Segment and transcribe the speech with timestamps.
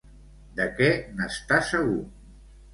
[0.59, 0.89] De què
[1.21, 2.03] n'està segur?